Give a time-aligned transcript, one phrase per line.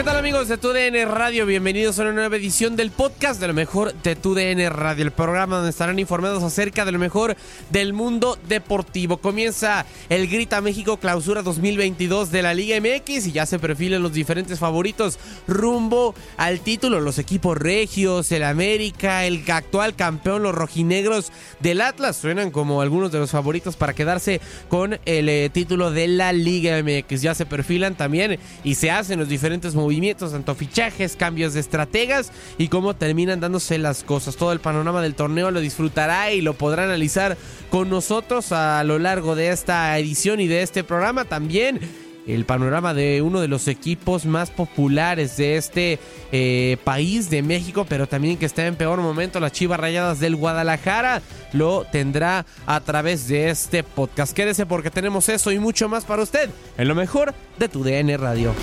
[0.00, 1.44] ¿Qué tal amigos de TUDN Radio?
[1.44, 5.56] Bienvenidos a una nueva edición del podcast de lo mejor de TUDN Radio, el programa
[5.56, 7.36] donde estarán informados acerca de lo mejor
[7.68, 9.18] del mundo deportivo.
[9.18, 14.14] Comienza el Grita México Clausura 2022 de la Liga MX y ya se perfilan los
[14.14, 17.00] diferentes favoritos rumbo al título.
[17.00, 23.12] Los equipos regios, el América, el actual campeón, los rojinegros del Atlas suenan como algunos
[23.12, 24.40] de los favoritos para quedarse
[24.70, 27.20] con el eh, título de la Liga MX.
[27.20, 29.89] Ya se perfilan también y se hacen los diferentes movimientos,
[30.32, 34.36] tanto fichajes, cambios de estrategas y cómo terminan dándose las cosas.
[34.36, 37.36] Todo el panorama del torneo lo disfrutará y lo podrá analizar
[37.70, 41.24] con nosotros a lo largo de esta edición y de este programa.
[41.24, 41.80] También
[42.26, 45.98] el panorama de uno de los equipos más populares de este
[46.32, 50.36] eh, país de México, pero también que está en peor momento, las Chivas Rayadas del
[50.36, 51.22] Guadalajara,
[51.52, 54.34] lo tendrá a través de este podcast.
[54.34, 58.16] Quédese porque tenemos eso y mucho más para usted en lo mejor de tu DN
[58.16, 58.54] Radio.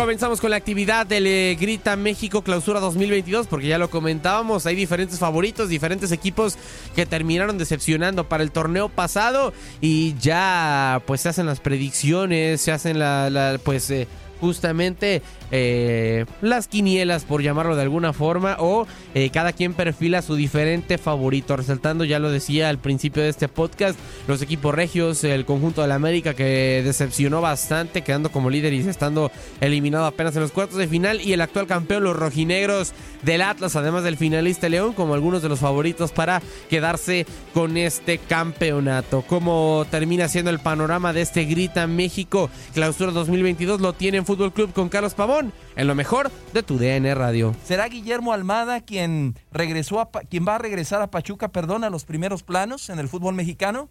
[0.00, 4.74] Comenzamos con la actividad del eh, Grita México Clausura 2022 porque ya lo comentábamos, hay
[4.74, 6.56] diferentes favoritos, diferentes equipos
[6.96, 9.52] que terminaron decepcionando para el torneo pasado
[9.82, 14.08] y ya pues se hacen las predicciones, se hacen la, pues eh,
[14.40, 20.34] justamente eh, las quinielas, por llamarlo de alguna forma, o eh, cada quien perfila su
[20.34, 25.44] diferente favorito, resaltando, ya lo decía al principio de este podcast, los equipos regios, el
[25.44, 29.30] conjunto de la América que decepcionó bastante, quedando como líder y estando
[29.60, 32.92] eliminado apenas en los cuartos de final, y el actual campeón, los rojinegros
[33.22, 38.18] del Atlas, además del finalista León, como algunos de los favoritos para quedarse con este
[38.18, 39.24] campeonato.
[39.26, 43.80] ¿Cómo termina siendo el panorama de este Grita México Clausura 2022?
[43.80, 47.52] Lo tiene en Fútbol Club con Carlos Pavón en lo mejor de tu DN Radio.
[47.64, 52.04] ¿Será Guillermo Almada quien regresó a quien va a regresar a Pachuca, perdón, a los
[52.04, 53.88] primeros planos en el fútbol mexicano?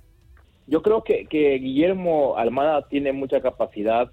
[0.66, 4.12] Yo creo que, que Guillermo Almada tiene mucha capacidad.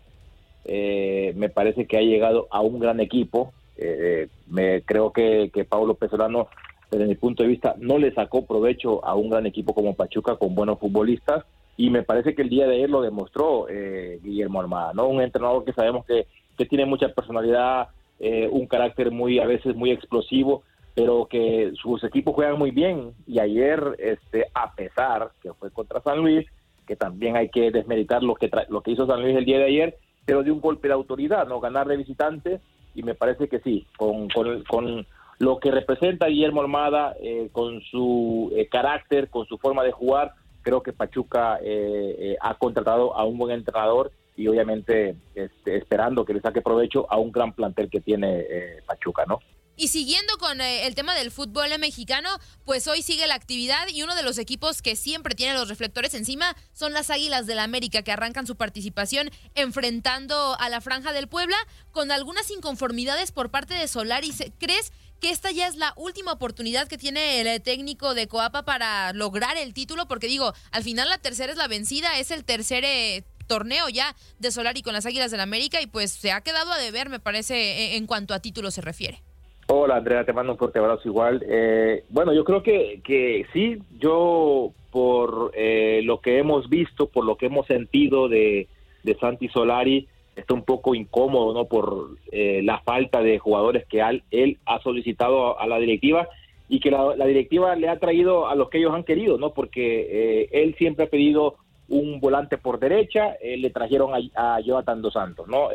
[0.65, 3.53] eh, me parece que ha llegado a un gran equipo.
[3.77, 6.49] eh, me creo que, que Paulo Pesolano,
[6.91, 10.35] desde mi punto de vista, no le sacó provecho a un gran equipo como Pachuca
[10.35, 11.45] con buenos futbolistas.
[11.77, 15.09] Y me parece que el día de ayer lo demostró eh, Guillermo Almada, ¿no?
[15.09, 16.27] Un entrenador que sabemos que,
[16.57, 17.89] que tiene mucha personalidad,
[18.19, 20.63] eh, un carácter muy, a veces muy explosivo,
[20.95, 23.13] pero que sus equipos juegan muy bien.
[23.27, 26.47] Y ayer, este, a pesar que fue contra San Luis,
[26.87, 29.59] que también hay que desmeritar lo que, tra- lo que hizo San Luis el día
[29.59, 31.61] de ayer, pero de un golpe de autoridad, ¿no?
[31.61, 32.61] Ganar de visitante,
[32.95, 35.07] y me parece que sí, con, con, con
[35.39, 40.33] lo que representa Guillermo Almada, eh, con su eh, carácter, con su forma de jugar,
[40.67, 46.25] creo que Pachuca eh, eh, ha contratado a un buen entrenador y obviamente este, esperando
[46.25, 49.39] que le saque provecho a un gran plantel que tiene eh, Pachuca, ¿no?
[49.77, 52.31] Y siguiendo con el tema del fútbol mexicano,
[52.65, 56.15] pues hoy sigue la actividad y uno de los equipos que siempre tiene los reflectores
[56.15, 61.13] encima son las Águilas del la América que arrancan su participación enfrentando a la Franja
[61.13, 61.57] del Puebla
[61.93, 64.33] con algunas inconformidades por parte de Solari.
[64.59, 69.13] ¿Crees que esta ya es la última oportunidad que tiene el técnico de Coapa para
[69.13, 70.07] lograr el título?
[70.07, 74.15] Porque digo, al final la tercera es la vencida, es el tercer eh, torneo ya
[74.39, 77.09] de Solari con las Águilas del la América y pues se ha quedado a deber,
[77.09, 79.23] me parece, en cuanto a título se refiere.
[79.69, 81.45] Hola Andrea, te mando un fuerte abrazo igual.
[81.49, 87.25] Eh, bueno, yo creo que, que sí, yo por eh, lo que hemos visto, por
[87.25, 88.69] lo que hemos sentido de,
[89.03, 91.65] de Santi Solari, está un poco incómodo, ¿no?
[91.65, 96.29] Por eh, la falta de jugadores que él ha solicitado a, la directiva
[96.69, 99.55] y que la, directiva le ha traído a los que ellos han querido, ¿no?
[99.55, 101.57] Porque él siempre ha pedido
[101.89, 105.71] un volante por derecha, le trajeron a, a, Jonathan Dos Santos, ¿no?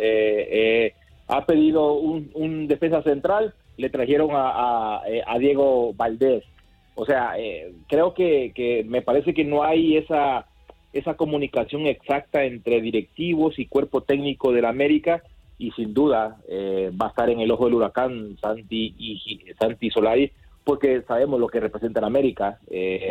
[1.31, 6.43] ha pedido un, defensa central, le trajeron a, eh, Diego Valdés.
[6.95, 10.45] O sea, eh, creo que, me parece que no hay esa,
[10.93, 15.23] esa comunicación exacta entre directivos y cuerpo técnico de la América
[15.57, 19.89] y sin duda eh, va a estar en el ojo del huracán Santi y Santi
[19.89, 20.31] Solari
[20.63, 22.59] porque sabemos lo que representa la América.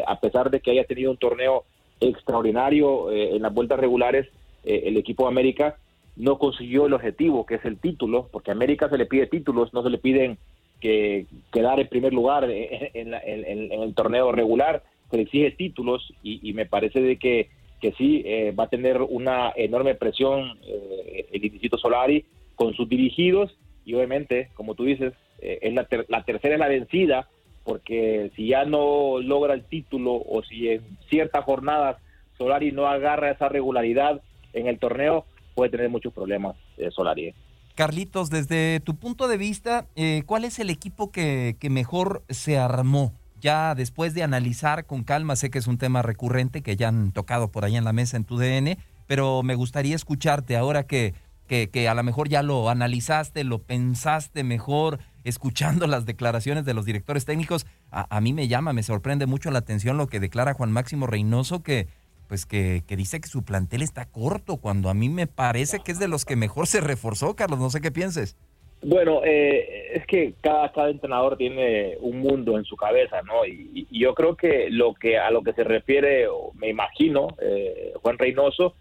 [0.07, 1.65] a pesar de que haya tenido un torneo
[2.01, 4.29] extraordinario en las vueltas regulares,
[4.63, 5.77] el equipo de América
[6.17, 9.73] no consiguió el objetivo, que es el título, porque a América se le pide títulos,
[9.73, 10.39] no se le piden
[10.81, 16.67] que quedar en primer lugar en, el torneo regular, se le exige títulos y, me
[16.67, 17.49] parece de que,
[17.81, 22.25] que sí eh, va a tener una enorme presión eh, el Instituto Solari
[22.55, 26.69] con sus dirigidos y obviamente, como tú dices, eh, es la, la tercera es la
[26.69, 27.29] vencida,
[27.65, 31.97] porque si ya no logra el título o si en ciertas jornadas
[32.37, 34.21] Solari no agarra esa regularidad
[34.53, 35.25] en el torneo,
[35.55, 36.57] puede tener muchos problemas
[36.91, 37.35] Solari.
[37.81, 43.15] Carlitos, desde tu punto de vista, eh, ¿cuál es el equipo que, mejor se armó?
[43.41, 47.13] Ya después de analizar con calma, sé que es un tema recurrente que ya han
[47.13, 51.15] tocado por ahí en la mesa en tu DN, pero me gustaría escucharte ahora que,
[51.49, 56.85] que, a lo mejor ya lo analizaste, lo pensaste mejor, escuchando las declaraciones de los
[56.85, 57.67] directores técnicos.
[57.91, 61.63] A, mí me llama, me sorprende mucho la atención lo que declara Juan Máximo Reynoso,
[61.63, 61.89] que
[62.29, 65.99] pues que, dice que su plantel está corto, cuando a mí me parece que es
[65.99, 68.37] de los que mejor se reforzó, Carlos, no sé qué pienses.
[68.83, 73.45] Bueno, eh, es que cada, cada entrenador tiene un mundo en su cabeza, ¿no?
[73.47, 78.19] Y, yo creo que lo que a lo que se refiere, me imagino, eh, Juan
[78.19, 78.75] Reynoso,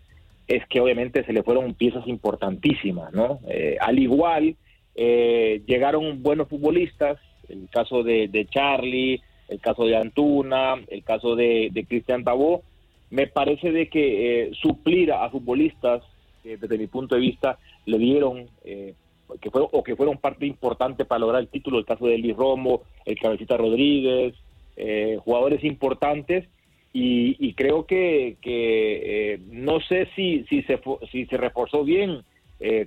[0.48, 3.40] es que obviamente se le fueron piezas importantísimas, ¿no?
[3.50, 4.56] Eh, al igual,
[4.96, 11.86] llegaron buenos futbolistas, el caso de, Charlie, el caso de Antuna, el caso de, de
[11.86, 12.64] Cristian Tabó,
[13.10, 16.04] me parece de que eh, suplir a futbolistas
[16.44, 18.94] desde mi punto de vista le dieron eh,
[19.42, 22.34] que fue, o que fueron parte importante para lograr el título, el caso de Eli
[22.34, 24.36] Romo, el Cabecita Rodríguez,
[24.76, 26.48] eh, jugadores importantes
[26.92, 30.80] y, creo que, que no sé si, si, se,
[31.12, 32.24] si se reforzó bien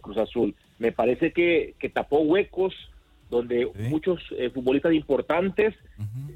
[0.01, 0.55] Cruz Azul.
[0.79, 2.75] Me parece que, que tapó huecos
[3.33, 5.75] donde muchos eh, futbolistas importantes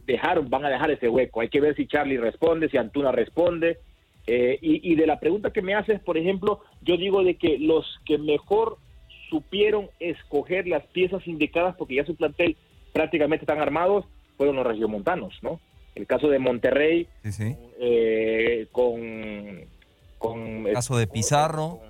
[0.06, 1.42] dejaron, van a dejar ese hueco.
[1.42, 3.78] Hay que ver si Charlie responde, si Antuna responde.
[4.26, 8.00] Eh, y, de la pregunta que me haces, por ejemplo, yo digo de que los
[8.06, 8.78] que mejor
[9.28, 12.56] supieron escoger las piezas indicadas, porque ya su plantel
[12.92, 14.04] prácticamente están armados,
[14.36, 15.60] fueron los regiomontanos, ¿no?
[15.94, 17.08] El caso de Monterrey,
[17.80, 19.64] eh, con,
[20.18, 20.66] con...
[20.66, 21.80] El caso de Pizarro.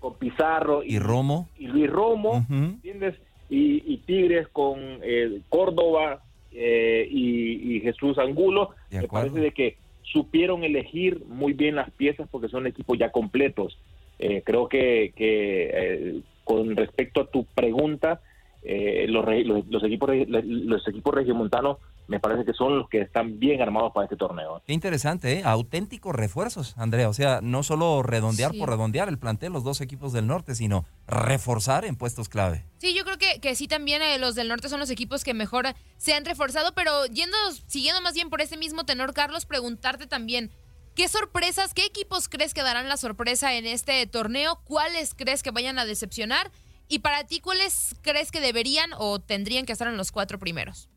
[0.00, 0.82] Con, Pizarro.
[0.82, 1.48] Y, Romo.
[1.56, 3.16] Y Luis Romo, ¿entiendes?
[3.50, 8.70] y, Tigres con eh, Córdoba eh, y, Jesús Angulo.
[8.90, 13.78] Me parece de que supieron elegir muy bien las piezas porque son equipos ya completos.
[14.18, 18.20] Eh, creo que, que con respecto a tu pregunta,
[18.62, 19.24] los,
[19.68, 21.78] los, equipos los equipos regiomontanos
[22.10, 24.60] me parece que son los que están bien armados para este torneo.
[24.66, 25.42] Qué interesante, ¿eh?
[25.44, 27.08] auténticos refuerzos, Andrea.
[27.08, 30.84] O sea, no solo redondear por redondear el plantel, los dos equipos del norte, sino
[31.06, 32.64] reforzar en puestos clave.
[32.78, 35.34] Sí, yo creo que, que sí también eh, los del norte son los equipos que
[35.34, 35.66] mejor
[35.98, 37.36] se han reforzado, pero yendo,
[37.68, 40.50] siguiendo más bien por ese mismo tenor, Carlos, preguntarte también,
[41.00, 44.60] ¿qué sorpresas, qué equipos crees que darán la sorpresa en este torneo?
[44.64, 46.52] ¿Cuáles crees que vayan a decepcionar?
[46.88, 50.89] Y para ti, ¿cuáles crees que deberían o tendrían que estar en los cuatro primeros?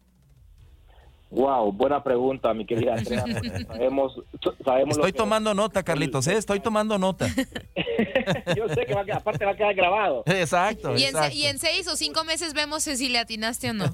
[1.34, 3.26] Wow, buena pregunta, mi querida Andrea.
[3.68, 4.22] sabemos,
[4.64, 6.38] sabemos Estoy tomando nota, Carlitos, ¿eh?
[6.38, 7.28] Estoy tomando nota.
[8.56, 10.24] Yo sé que va a aparte va a quedar grabado.
[10.28, 10.96] Exacto.
[10.96, 13.86] Y en, y en, seis o cinco meses vemos si le atinaste o no.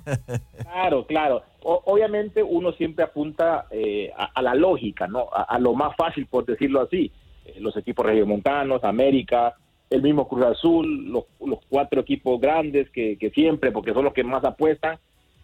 [0.64, 1.44] Claro, claro.
[1.62, 5.30] obviamente uno siempre apunta eh, a, la lógica, ¿no?
[5.32, 7.10] A, lo más fácil, por decirlo así.
[7.46, 9.56] Eh, los equipos regiomontanos, América,
[9.90, 14.14] el mismo Cruz Azul, los, los cuatro equipos grandes que, que siempre, porque son los
[14.14, 15.00] que más apuestan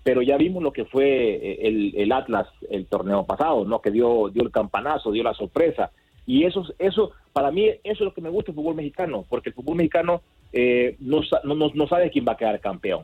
[0.06, 3.82] pero ya vimos lo que fue eh, el, Atlas el torneo pasado, ¿no?
[3.82, 5.90] Que dio, dio el campanazo, dio la sorpresa.
[6.28, 9.50] Y eso, eso, para mí, eso es lo que me gusta el fútbol mexicano, porque
[9.50, 10.22] el fútbol mexicano
[10.54, 13.04] eh, no, no, no, sabe quién va a quedar campeón.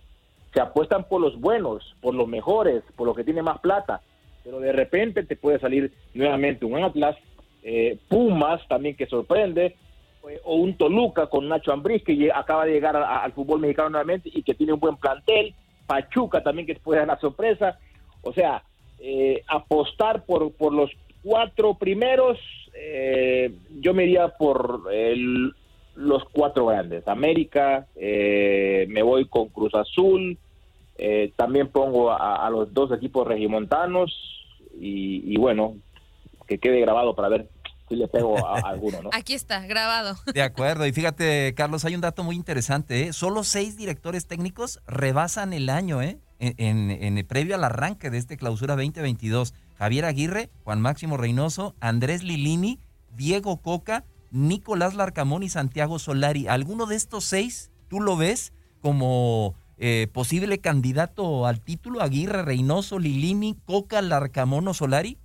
[0.53, 4.01] Se apuestan por los buenos, por los mejores, por los que tienen más plata,
[4.43, 7.17] pero de repente te puede salir nuevamente un Atlas,
[7.63, 9.75] eh, Pumas también que sorprende,
[10.43, 14.43] o un Toluca con Nacho Ambriz que acaba de llegar al fútbol mexicano nuevamente y
[14.43, 17.79] que tiene un buen plantel Pachuca también que puede dar la sorpresa.
[18.21, 18.63] O sea,
[18.99, 20.91] eh, apostar por, por los
[21.23, 22.37] cuatro primeros,
[22.73, 24.83] eh, yo me iría por
[25.95, 27.07] los cuatro grandes.
[27.07, 30.37] América, eh, me voy con Cruz Azul,
[31.35, 34.15] también pongo a, los dos equipos regimontanos
[34.79, 35.77] y bueno,
[36.47, 37.47] que quede grabado para ver
[37.95, 39.09] le pego a, alguno, ¿no?
[39.13, 40.17] Aquí está, grabado.
[40.33, 40.85] De acuerdo.
[40.85, 43.03] Y fíjate, Carlos, hay un dato muy interesante.
[43.03, 43.13] ¿eh?
[43.13, 46.19] Solo seis directores técnicos rebasan el año, ¿eh?
[46.39, 49.53] En, en, previo al arranque de este clausura 2022.
[49.77, 52.79] Javier Aguirre, Juan Máximo Reynoso, Andrés Lilini,
[53.15, 56.47] Diego Coca, Nicolás Larcamón y Santiago Solari.
[56.47, 62.01] ¿Alguno de estos seis tú lo ves como eh, posible candidato al título?
[62.01, 65.17] Aguirre, Reynoso, Lilini, Coca, Larcamón o Solari?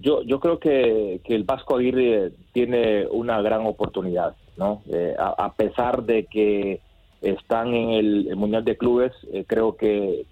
[0.00, 4.82] Yo, yo creo que, el Vasco Aguirre tiene una gran oportunidad, ¿no?
[4.90, 6.80] Eh, a, pesar de que
[7.20, 10.24] están en el, Mundial de Clubes, eh, creo que,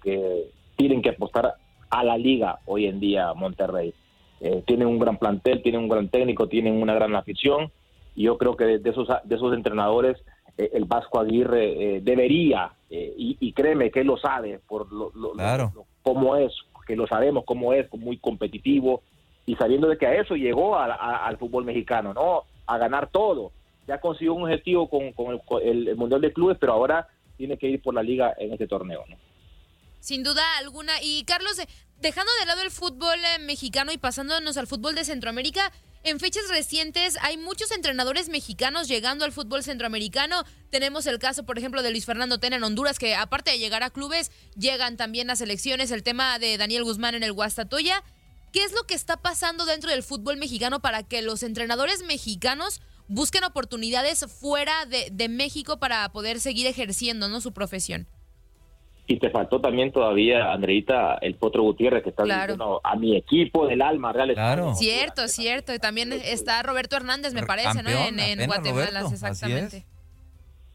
[0.75, 1.55] tienen que apostar
[1.89, 3.93] a la liga hoy en día Monterrey.
[4.41, 7.71] Eh, tienen un gran plantel, tienen un gran técnico, tienen una gran afición
[8.15, 10.17] y yo creo que de, esos, de esos entrenadores
[10.57, 15.11] el Vasco Aguirre debería, y, créeme que él lo sabe por lo,
[16.01, 16.51] cómo es,
[16.85, 19.01] que lo sabemos cómo es, muy competitivo,
[19.49, 22.43] y sabiendo de que a eso llegó al fútbol mexicano, ¿no?
[22.67, 23.51] A ganar todo.
[23.87, 25.11] Ya consiguió un objetivo con,
[25.63, 29.03] el, Mundial de Clubes, pero ahora tiene que ir por la liga en este torneo,
[29.09, 29.17] ¿no?
[30.01, 31.01] Sin duda alguna.
[31.01, 31.67] Y Carlos, eh,
[31.99, 35.71] dejando de lado el fútbol eh, mexicano y pasándonos al fútbol de Centroamérica,
[36.03, 40.43] en fechas recientes hay muchos entrenadores mexicanos llegando al fútbol centroamericano.
[40.69, 43.81] Tenemos el caso, por ejemplo, de Luis Fernando Tena en Honduras, que aparte de llegar
[43.81, 45.89] a clubes, llegan también a selecciones.
[45.89, 48.03] El tema de Daniel Guzmán en el Guastatoya.
[48.51, 52.81] ¿Qué es lo que está pasando dentro del fútbol mexicano para que los entrenadores mexicanos
[53.07, 57.41] busquen oportunidades fuera de, México para poder seguir ejerciendo ¿no?
[57.41, 58.07] su profesión?
[59.07, 63.65] Y te faltó también todavía, Andreita, el Potro Gutiérrez, que está diciendo a mi equipo
[63.65, 64.75] del alma, Real Claro.
[64.75, 65.73] Cierto, cierto.
[65.73, 67.89] Y también está Roberto Hernández, me parece, ¿no?
[67.89, 69.87] En, Guatemala, exactamente.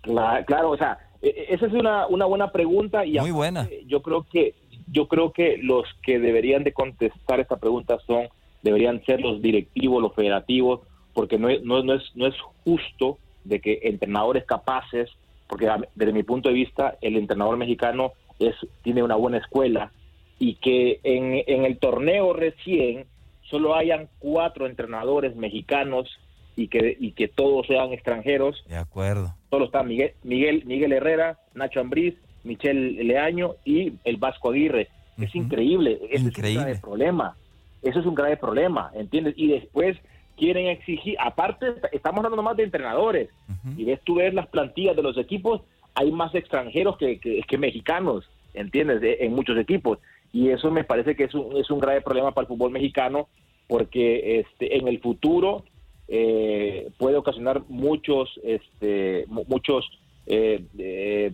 [0.02, 3.04] Claro, o sea, e, e, esa es una, una buena pregunta.
[3.07, 3.69] y Muy buena.
[3.87, 4.54] Yo creo que
[4.87, 8.29] yo creo que los que deberían de contestar esta pregunta son,
[8.62, 10.81] deberían ser los directivos, los federativos,
[11.12, 15.11] porque no es, no, es, no es justo de que entrenadores capaces,
[15.47, 19.93] porque desde mi punto de vista el entrenador mexicano es tiene una buena escuela
[20.38, 23.07] y que en, en el torneo recién
[23.43, 26.09] solo hayan cuatro entrenadores mexicanos
[26.57, 28.64] y que, y que todos sean extranjeros.
[28.69, 29.35] De acuerdo.
[29.50, 32.14] Solo está Miguel, Miguel, Miguel Herrera, Nacho Ambriz,
[32.45, 34.89] Michel Leaño y el Vasco Aguirre.
[35.19, 37.37] Es increíble, ese es un grave problema.
[37.83, 39.35] Eso es un grave problema, ¿entiendes?
[39.37, 39.97] Y después
[40.37, 43.29] quieren exigir, aparte estamos hablando más de entrenadores,
[43.77, 45.63] y ves tú ves las plantillas de los equipos,
[45.95, 49.01] hay más extranjeros que, que, mexicanos, ¿entiendes?
[49.21, 49.99] en muchos equipos.
[50.33, 53.29] Y eso me parece que es un, es un grave problema para el fútbol mexicano,
[53.69, 55.65] porque este, en el futuro
[56.09, 59.89] eh, puede ocasionar muchos, este, muchos
[60.27, 61.33] eh, eh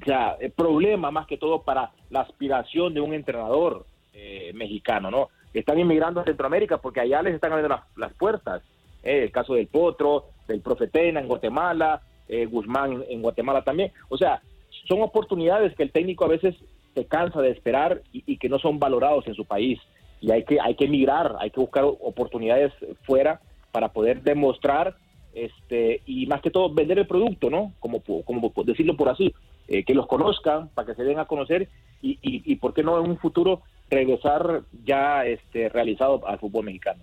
[0.00, 3.84] o sea, el problema más que todo para la aspiración de un entrenador
[4.14, 5.28] eh, mexicano, ¿no?
[5.52, 8.62] Están inmigrando a Centroamérica porque allá les están abriendo las, puertas.
[9.02, 13.92] Eh, el caso del Potro, del Profetena en Guatemala, eh, Guzmán en Guatemala también.
[14.08, 14.40] O sea,
[14.88, 16.54] son oportunidades que el técnico a veces
[16.94, 19.78] se cansa de esperar y, que no son valorados en su país.
[20.20, 22.72] Y hay que, hay que emigrar, hay que buscar oportunidades
[23.02, 23.40] fuera
[23.72, 24.96] para poder demostrar
[25.34, 27.72] este y más que todo vender el producto, ¿no?
[27.80, 29.34] Como, como decirlo por así,
[29.68, 31.68] eh, que los conozcan, para que se den a conocer
[32.00, 37.02] y, y, por qué no en un futuro regresar ya este, realizado al fútbol mexicano.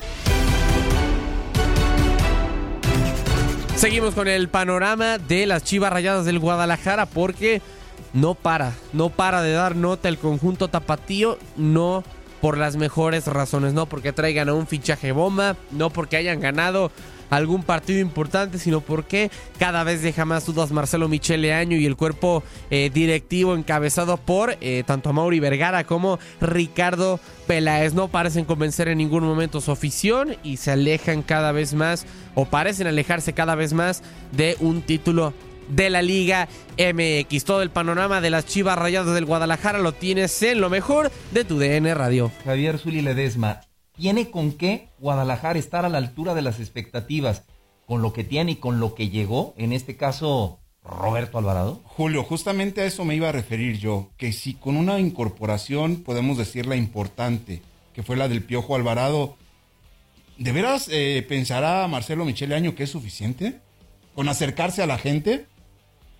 [3.75, 7.63] Seguimos con el panorama de las Chivas Rayadas del Guadalajara porque
[8.13, 12.03] no para, no para de dar nota el conjunto tapatío, no
[12.41, 16.91] por las mejores razones, no porque traigan a un fichaje bomba, no porque hayan ganado
[17.31, 21.95] algún partido importante, sino porque cada vez deja más dudas Marcelo Michele Año y el
[21.95, 27.93] cuerpo eh, directivo encabezado por eh, tanto a Mauri Vergara como Ricardo Peláez.
[27.93, 32.45] No parecen convencer en ningún momento su afición y se alejan cada vez más o
[32.45, 35.33] parecen alejarse cada vez más de un título
[35.69, 36.47] de la Liga
[36.77, 37.45] MX.
[37.45, 41.45] Todo el panorama de las Chivas Rayadas del Guadalajara lo tienes en lo mejor de
[41.45, 42.31] tu DN Radio.
[42.43, 43.61] Javier Zuli Ledesma,
[44.01, 47.43] ¿tiene con qué Guadalajara estar a la altura de las expectativas
[47.85, 49.53] con lo que tiene y con lo que llegó?
[49.57, 51.81] En este caso, Roberto Alvarado.
[51.83, 56.39] Julio, justamente a eso me iba a referir yo, que si con una incorporación, podemos
[56.39, 57.61] decir la importante,
[57.93, 59.35] que fue la del Piojo Alvarado,
[60.39, 63.59] ¿de veras eh, pensará Marcelo Michele Año que es suficiente?
[64.15, 65.45] ¿Con acercarse a la gente?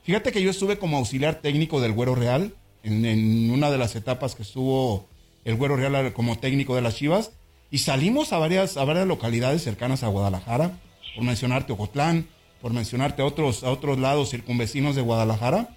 [0.04, 3.96] Fíjate que yo estuve como auxiliar técnico del Güero Real, en, en, una de las
[3.96, 5.08] etapas que estuvo
[5.46, 7.32] el Güero Real como técnico de las Chivas,
[7.72, 10.72] y salimos a varias, a varias localidades cercanas a Guadalajara,
[11.16, 12.28] por mencionarte Ocotlán,
[12.62, 15.70] por mencionarte a otros, a otros lados circunvecinos de Guadalajara,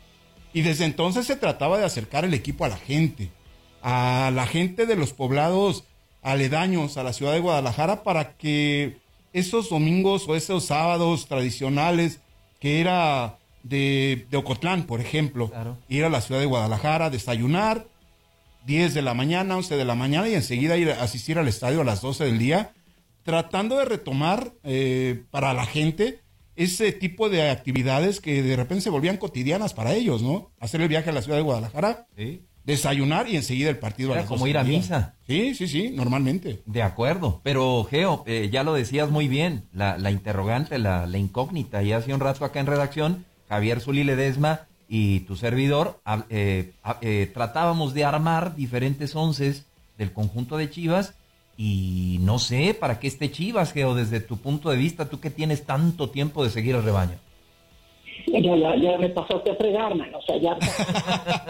[0.52, 3.30] y desde entonces se trataba de acercar el equipo a la gente,
[3.82, 5.84] a la gente de los poblados
[6.22, 8.98] aledaños a la ciudad de Guadalajara para que
[9.32, 12.20] esos domingos o esos sábados tradicionales
[12.60, 15.76] que era de, de Ocotlán, por ejemplo, Claro.
[15.88, 17.86] ir a la ciudad de Guadalajara, desayunar,
[18.64, 21.80] 10 de la mañana, 11 de la mañana y enseguida ir a asistir al estadio
[21.80, 22.72] a las 12 del día,
[23.22, 26.20] tratando de retomar eh, para la gente
[26.56, 30.52] ese tipo de actividades que de repente se volvían cotidianas para ellos, ¿no?
[30.60, 32.06] Hacer el viaje a la ciudad de Guadalajara,
[32.64, 34.78] desayunar y enseguida el partido a las como 12 ir a día.
[34.78, 35.14] misa.
[35.26, 36.62] Sí, sí, sí, normalmente.
[36.64, 41.18] De acuerdo, pero Geo, eh, ya lo decías muy bien, la, la interrogante, la, la
[41.18, 45.98] incógnita, y hace un rato acá en redacción, Javier Zuli Ledesma y tu servidor,
[46.30, 49.66] eh, eh, tratábamos de armar diferentes onces
[49.98, 51.14] del conjunto de Chivas,
[51.56, 55.30] y no sé para qué esté Chivas, Geo, desde tu punto de vista, tú que
[55.30, 57.16] tienes tanto tiempo de seguir el rebaño.
[58.28, 60.14] Ya, ya, ya me pasaste a fregar, man.
[60.14, 60.56] O sea, ya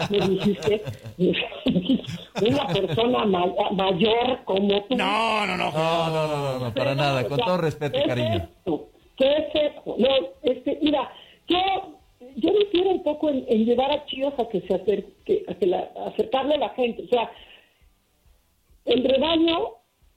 [0.09, 0.81] me dijiste
[2.41, 4.95] una persona ma- mayor como tú.
[4.95, 5.71] No, no, no.
[5.71, 8.35] No, no, no, no, no, para nada, con todo respeto y ¿Qué cariño.
[8.37, 8.89] Es esto?
[9.17, 9.95] ¿Qué es esto?
[9.99, 10.07] No,
[10.43, 11.09] este, mira,
[11.47, 11.57] yo,
[12.35, 15.91] yo difiero un poco en, llevar a Chivas a que se acerque, a que la,
[16.07, 17.03] acercarle a la gente.
[17.03, 17.31] O sea,
[18.85, 19.69] el rebaño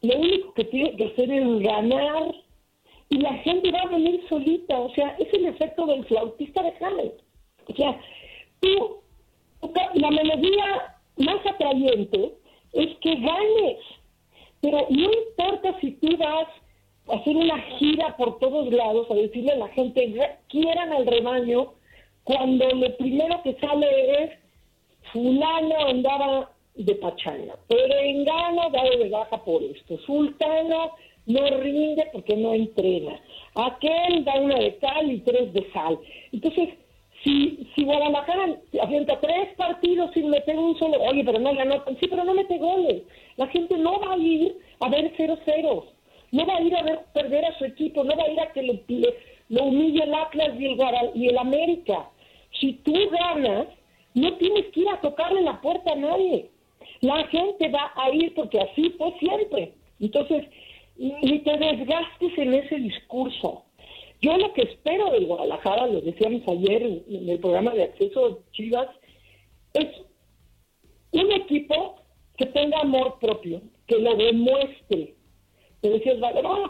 [0.03, 2.35] lo único que tiene que hacer es ganar
[3.11, 4.79] y la gente va a venir solita.
[4.79, 7.23] O sea, es el efecto del flautista de Hamlet.
[7.69, 8.01] O sea,
[8.61, 9.01] tú,
[9.95, 12.35] la melodía más atrayente
[12.73, 13.79] es que ganes.
[14.61, 16.49] Pero no importa si tú vas
[17.09, 21.07] a hacer una gira por todos lados a decirle a la gente, "Re- quieran al
[21.07, 21.73] rebaño,
[22.29, 24.31] cuando lo primero que sale es
[25.14, 30.93] fulano andaba de pachanga, perengano dado de baja por esto, sultano
[31.25, 33.19] no rinde porque no entrena,
[33.55, 35.99] aquel da una de cal y tres de sal.
[36.31, 36.69] Entonces,
[37.25, 42.09] si, si Guadalajara avienta tres partidos sin meter un solo, oye, pero no ganó, sí,
[42.11, 43.05] pero no mete goles.
[43.38, 45.85] La gente no va a ir a ver cero ceros,
[46.33, 48.53] no va a ir a ver perder a su equipo, no va a ir a
[48.53, 50.79] que lo humille el Atlas y el,
[51.14, 52.11] y el América.
[52.53, 53.69] Si tú ganas,
[54.15, 56.51] no tienes que ir a tocarle la puerta a nadie.
[57.01, 59.75] La gente va a ir porque así fue siempre.
[60.01, 60.47] Entonces,
[60.97, 63.65] ni te desgastes en ese discurso.
[64.21, 68.89] Yo lo que espero del Guadalajara, lo decíamos ayer en, el programa de acceso Chivas,
[69.75, 69.87] es
[71.13, 72.03] un equipo
[72.37, 75.15] que tenga amor propio, que lo demuestre.
[75.81, 76.17] Te decías,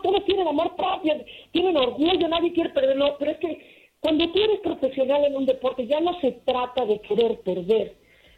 [0.02, 4.38] todos tienen amor propio, tienen orgullo, nadie quiere perder, no, pero es que cuando tú
[4.38, 7.94] eres profesional en un deporte ya no se trata de querer perder,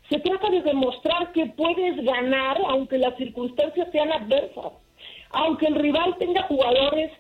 [0.09, 4.73] se trata de demostrar que puedes ganar aunque las circunstancias sean adversas,
[5.31, 7.12] aunque el rival tenga jugadores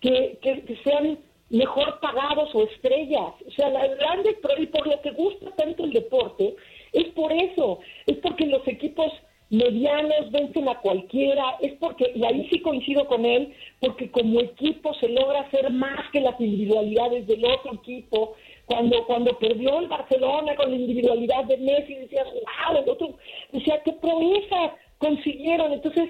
[0.00, 1.18] que, que, que sean
[1.52, 3.34] mejor pagados o estrellas.
[3.46, 6.56] O sea, la grande, y por lo que gusta tanto el deporte,
[6.92, 9.12] es por eso, es porque los equipos
[9.52, 14.94] medianos vencen a cualquiera, es porque, y ahí sí coincido con él, porque como equipo
[14.94, 18.34] se logra hacer más que las individualidades del otro equipo.
[18.64, 23.18] Cuando, cuando perdió el Barcelona con la individualidad de Messi, decías, wow, el otro,
[23.52, 25.72] decía, qué proeza consiguieron.
[25.72, 26.08] Entonces,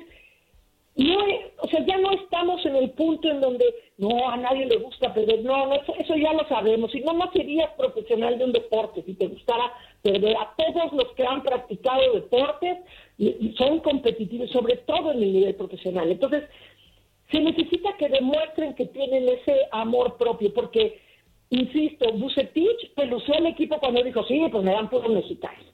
[0.94, 1.18] no,
[1.59, 3.64] o sea, ya no estamos en el punto en donde
[3.96, 6.92] no a nadie le gusta perder, no, no eso, eso ya lo sabemos.
[6.92, 10.36] Si no, no serías profesional de un deporte si te gustara perder.
[10.36, 12.78] A todos los que han practicado deportes
[13.18, 16.10] y- son competitivos, sobre todo en el nivel profesional.
[16.10, 16.44] Entonces,
[17.30, 21.00] se necesita que demuestren que tienen ese amor propio, porque,
[21.50, 25.64] insisto, Bucetich pelució al equipo cuando dijo, sí, pues me dan puros mexicanos.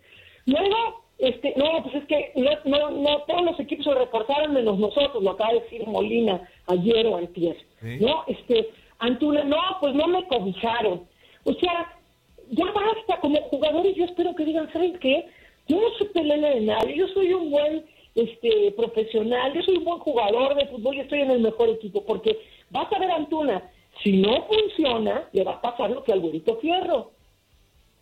[0.47, 4.79] Luego, este, no, pues es que no, no, no, todos los equipos se reforzaron menos
[4.79, 7.57] nosotros, lo acaba de decir Molina ayer o antier.
[8.01, 8.69] No, este,
[9.01, 11.09] Antuna, no, pues no me cobijaron.
[11.45, 11.98] O sea,
[12.51, 15.27] ya basta, como jugadores yo espero que digan, ¿saben qué?
[15.67, 17.85] Yo no soy pelele de nadie, yo soy un buen
[18.15, 22.05] este profesional, yo soy un buen jugador de fútbol y estoy en el mejor equipo,
[22.05, 22.39] porque
[22.71, 23.71] vas a ver Antuna,
[24.03, 26.23] si no funciona, le va a pasar lo que al
[26.61, 27.13] Fierro.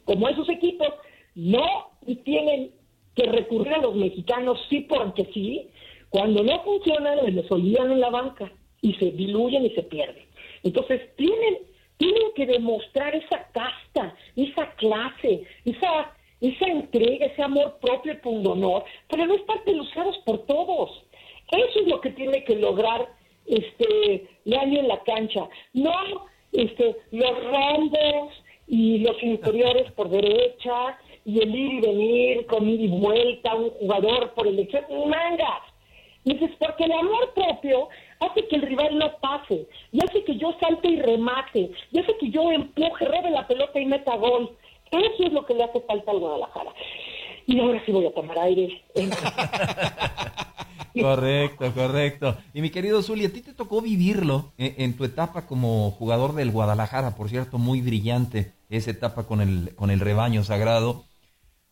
[0.04, 0.88] Como esos equipos
[1.34, 1.90] no
[2.24, 2.70] tienen
[3.14, 5.68] que recurrir a los mexicanos sí porque sí,
[6.10, 10.24] cuando no funcionan les olvidan en la banca y se diluyen y se pierden.
[10.62, 11.58] Entonces tienen
[11.96, 18.84] tienen que demostrar esa casta, esa clase, esa esa entrega, ese amor propio y pundonor,
[19.08, 21.02] para no estar peluzados por todos.
[21.50, 23.08] Eso es lo que tiene que lograr
[23.46, 25.48] este Leaño en la cancha.
[25.72, 28.32] No este los rombos
[28.66, 33.70] y los inferiores por derecha y el ir y venir con ir y vuelta, un
[33.70, 35.62] jugador por elección, mangas.
[36.24, 37.88] Dices, porque el amor propio
[38.20, 42.16] hace que el rival no pase, y hace que yo salte y remate, y hace
[42.18, 44.50] que yo empuje, robe la pelota y meta gol.
[44.90, 46.70] Eso es lo que le hace falta al Guadalajara.
[47.46, 48.82] Y ahora sí voy a tomar aire.
[51.00, 52.36] Correcto, correcto.
[52.54, 56.34] Y mi querido Zuli, a ti te tocó vivirlo en, en tu etapa como jugador
[56.34, 61.04] del Guadalajara, por cierto, muy brillante esa etapa con el, con el rebaño sagrado.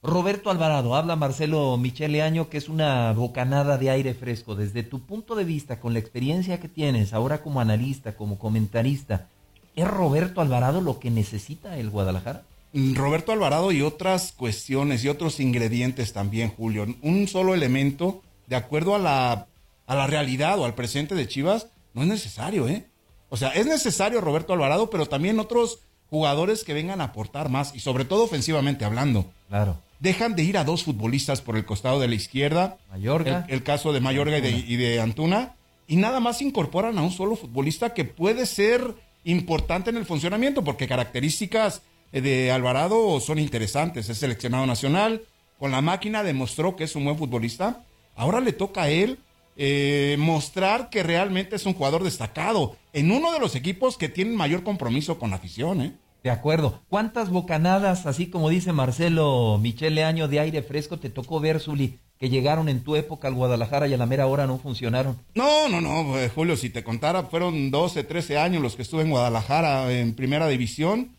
[0.05, 4.55] Roberto Alvarado, habla Marcelo Michele Año, que es una bocanada de aire fresco.
[4.55, 9.29] Desde tu punto de vista, con la experiencia que tienes ahora como analista, como comentarista,
[9.75, 12.43] ¿es Roberto Alvarado lo que necesita el Guadalajara?
[12.75, 16.87] Mm, Roberto Alvarado y otras cuestiones y otros ingredientes también, Julio.
[17.01, 19.47] Un solo elemento, de acuerdo a la,
[19.87, 22.85] a la realidad o al presente de Chivas, no es necesario, ¿eh?
[23.31, 25.79] O sea, es necesario Roberto Alvarado, pero también otros
[26.11, 29.25] jugadores que vengan a aportar más y sobre todo ofensivamente hablando.
[29.49, 29.79] Claro.
[30.01, 32.79] Dejan de ir a dos futbolistas por el costado de la izquierda.
[32.91, 33.47] Mayorga.
[33.49, 35.55] El, el caso de Mayorga y de, y de Antuna.
[35.87, 40.63] Y nada más incorporan a un solo futbolista que puede ser importante en el funcionamiento
[40.63, 44.09] porque características eh, de Alvarado son interesantes.
[44.09, 45.23] Es seleccionado nacional.
[45.59, 47.85] Con la máquina demostró que es un buen futbolista.
[48.17, 49.19] Ahora le toca a él
[49.57, 54.37] eh, mostrar que realmente es un jugador destacado en uno de los equipos que tienen
[54.37, 55.83] mayor compromiso con la afición.
[55.83, 55.93] ¿eh?
[56.25, 56.81] De acuerdo.
[56.89, 61.99] ¿Cuántas bocanadas, así como dice Marcelo Michele Año, de aire fresco te tocó ver, Zuli,
[62.19, 65.19] que llegaron en tu época al Guadalajara y a la mera hora no funcionaron?
[65.35, 69.03] No, no, no, eh, Julio, si te contara, fueron 12, 13 años los que estuve
[69.03, 71.15] en Guadalajara en primera división.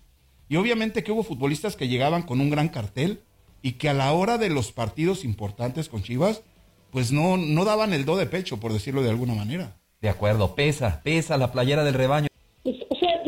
[0.50, 3.22] Y obviamente que hubo futbolistas que llegaban con un gran cartel
[3.62, 6.42] y que a la hora de los partidos importantes con Chivas,
[6.90, 9.78] pues no, no daban el do de pecho, por decirlo de alguna manera.
[10.02, 12.28] De acuerdo, pesa, pesa la playera del rebaño.
[12.64, 13.25] Pues, o sea, ya,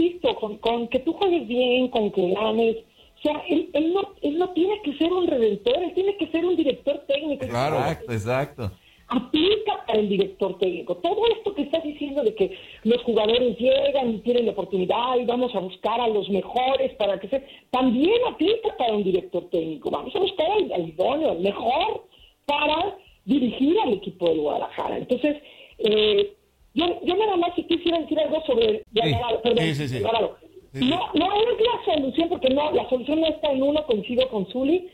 [0.00, 2.76] insisto, con, con que tú juegues bien, con que ganes.
[3.18, 6.26] O sea, él, él, no, él no tiene que ser un redentor, él tiene que
[6.28, 7.44] ser un director técnico.
[7.44, 8.70] Exacto, exacto.
[9.08, 10.96] Aplica para el director técnico.
[10.96, 15.24] Todo esto que estás diciendo de que los jugadores llegan y tienen la oportunidad y
[15.24, 17.44] vamos a buscar a los mejores para que se...
[17.70, 19.90] También aplica para un director técnico.
[19.90, 22.04] Vamos a buscar al, al idóneo, al mejor
[22.46, 24.98] para dirigir al equipo de Guadalajara.
[24.98, 25.36] Entonces,
[25.78, 26.32] eh,
[26.74, 29.00] yo, yo nada más si quisiera decir algo sobre de Sí.
[29.00, 29.96] Alvarado, perdón, Sí, sí, sí.
[29.96, 30.36] Alvarado.
[30.72, 30.88] Sí, sí.
[30.88, 34.46] No, no es la solución, porque no, la solución no está en uno, coincido con
[34.46, 34.88] Zuli,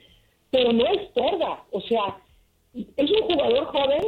[0.51, 1.65] pero no es torda.
[1.71, 2.19] O sea,
[2.75, 4.03] es un jugador joven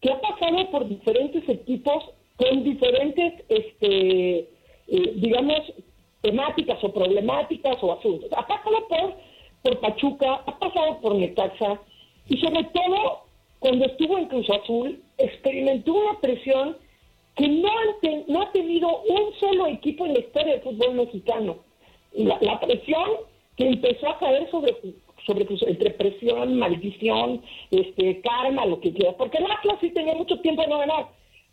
[0.00, 2.04] que ha pasado por diferentes equipos
[2.36, 5.60] con diferentes, este, eh, digamos,
[6.20, 8.30] temáticas o problemáticas o asuntos.
[8.36, 9.14] Ha pasado por,
[9.62, 11.80] por Pachuca, ha pasado por Necaxa
[12.28, 13.24] y sobre todo
[13.58, 16.76] cuando estuvo en Cruz Azul experimentó una presión
[17.38, 21.58] que no, ha tenido un solo equipo en la historia del fútbol mexicano.
[22.12, 23.08] La, la presión
[23.56, 24.74] que empezó a caer sobre,
[25.24, 30.40] sobre entre presión, maldición, este, karma, lo que quieras, porque el Atlas sí tenía mucho
[30.40, 31.08] tiempo de no ganar,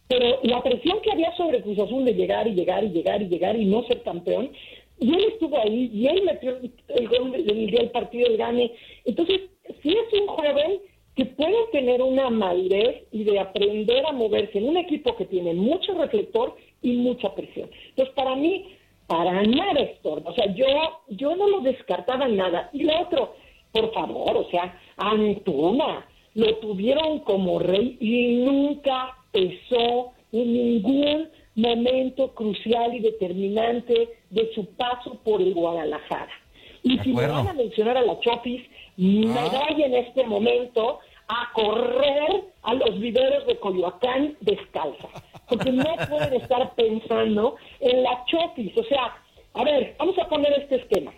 [0.07, 3.27] pero la presión que había sobre Cruz Azul de llegar y llegar y llegar y
[3.27, 4.51] llegar y no ser campeón,
[4.99, 8.71] y él estuvo ahí, y él metió el gol del del partido de gane.
[9.03, 9.41] Entonces,
[9.83, 10.79] sí es un joven
[11.15, 15.53] que pueden tener una madurez y de aprender a moverse en un equipo que tiene
[15.53, 17.69] mucho reflector y mucha presión.
[17.89, 18.65] Entonces, para mí,
[19.07, 20.31] para nada estorba.
[20.31, 20.65] O sea, yo,
[21.09, 22.69] yo no lo descartaba nada.
[22.73, 23.35] Y lo otro,
[23.71, 32.33] por favor, o sea, Antuna, lo tuvieron como rey y nunca pesó en ningún momento
[32.33, 36.44] crucial y determinante de su paso por el Guadalajara.
[36.85, 38.61] Y si me van a mencionar a la Chofis,
[38.97, 39.49] me Ah.
[39.69, 45.07] voy en este momento a correr a los viveros de Coyoacán descalza.
[45.49, 48.77] Porque no pueden estar pensando en la Chofis.
[48.77, 49.17] O sea,
[49.55, 51.11] a ver, vamos a poner este esquema.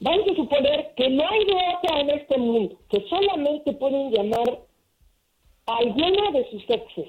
[0.00, 4.58] Vamos a suponer que no hay de otra en este mundo, que solamente pueden llamar
[5.66, 7.08] a alguno de sus exes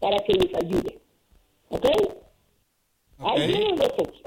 [0.00, 0.98] para que les ayude.
[1.70, 1.86] ¿Ok?
[3.20, 4.25] Alguno de los exes.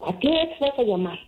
[0.00, 1.18] ¿A qué ex vas a llamar?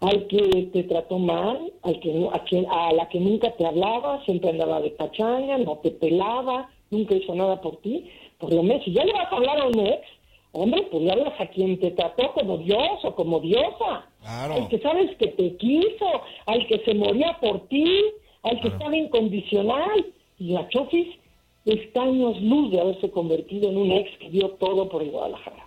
[0.00, 1.72] ¿Al que te trató mal?
[1.82, 4.22] ¿Al que, no- a, quien, ¿A la que nunca te hablaba?
[4.24, 8.10] Siempre andaba de pachanga, no te pelaba, nunca hizo nada por ti.
[8.38, 10.02] Por lo menos, si ya le vas a hablar a un ex,
[10.52, 14.06] hombre, pues le hablas a quien te trató como Dios o como diosa.
[14.54, 16.06] Al que sabes que te quiso,
[16.46, 17.86] al que se moría por ti,
[18.42, 20.06] al que estaba incondicional.
[20.38, 21.06] Y la Chofis
[21.64, 25.66] está años luz de haberse convertido en un ex que dio todo por el Guadalajara.